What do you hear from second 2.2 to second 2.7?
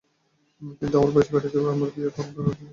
বন্ধ করে দিয়েছি।